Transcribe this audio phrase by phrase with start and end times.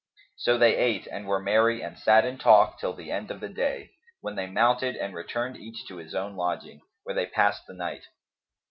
[0.35, 3.47] So they ate and were merry and sat in talk, till the end of the
[3.49, 7.75] day, when they mounted and returned each to his own lodging, where they passed the
[7.75, 8.05] night.